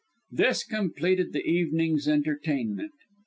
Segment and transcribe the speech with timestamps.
[0.31, 2.93] This completed the evening's entertainment.